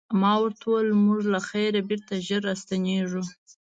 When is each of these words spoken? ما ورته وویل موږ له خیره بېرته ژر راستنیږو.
ما 0.21 0.33
ورته 0.41 0.63
وویل 0.67 0.91
موږ 1.03 1.19
له 1.33 1.39
خیره 1.47 1.81
بېرته 1.89 2.13
ژر 2.27 2.41
راستنیږو. 2.49 3.23